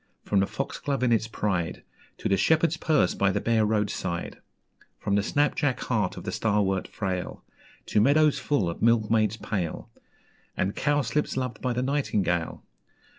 From 0.23 0.39
the 0.39 0.47
Foxglove 0.47 1.03
in 1.03 1.11
its 1.11 1.27
pride, 1.27 1.83
To 2.17 2.27
the 2.27 2.35
Shepherd's 2.35 2.75
Purse 2.75 3.13
by 3.13 3.29
the 3.31 3.39
bare 3.39 3.67
road 3.67 3.91
side; 3.91 4.39
From 4.97 5.13
the 5.13 5.21
snap 5.21 5.53
jack 5.53 5.79
heart 5.81 6.17
of 6.17 6.23
the 6.23 6.31
Starwort 6.31 6.87
frail, 6.87 7.43
To 7.85 8.01
meadows 8.01 8.39
full 8.39 8.67
of 8.67 8.81
Milkmaids 8.81 9.37
pale, 9.37 9.91
And 10.57 10.75
Cowslips 10.75 11.37
loved 11.37 11.61
by 11.61 11.73
the 11.73 11.83
nightingale. 11.83 12.63